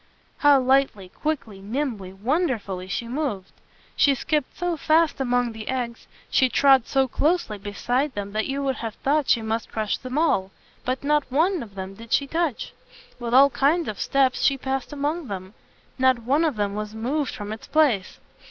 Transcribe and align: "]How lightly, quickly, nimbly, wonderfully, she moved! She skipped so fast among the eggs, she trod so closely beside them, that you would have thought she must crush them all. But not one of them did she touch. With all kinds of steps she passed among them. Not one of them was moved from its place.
"]How 0.39 0.59
lightly, 0.59 1.09
quickly, 1.09 1.61
nimbly, 1.61 2.11
wonderfully, 2.11 2.87
she 2.87 3.07
moved! 3.07 3.51
She 3.95 4.15
skipped 4.15 4.57
so 4.57 4.75
fast 4.75 5.21
among 5.21 5.51
the 5.51 5.67
eggs, 5.69 6.07
she 6.27 6.49
trod 6.49 6.87
so 6.87 7.07
closely 7.07 7.59
beside 7.59 8.15
them, 8.15 8.31
that 8.31 8.47
you 8.47 8.63
would 8.63 8.77
have 8.77 8.95
thought 8.95 9.29
she 9.29 9.43
must 9.43 9.71
crush 9.71 9.99
them 9.99 10.17
all. 10.17 10.49
But 10.85 11.03
not 11.03 11.31
one 11.31 11.61
of 11.61 11.75
them 11.75 11.93
did 11.93 12.13
she 12.13 12.25
touch. 12.25 12.73
With 13.19 13.35
all 13.35 13.51
kinds 13.51 13.87
of 13.87 13.99
steps 13.99 14.41
she 14.41 14.57
passed 14.57 14.91
among 14.91 15.27
them. 15.27 15.53
Not 15.99 16.23
one 16.23 16.45
of 16.45 16.55
them 16.55 16.73
was 16.73 16.95
moved 16.95 17.35
from 17.35 17.53
its 17.53 17.67
place. 17.67 18.17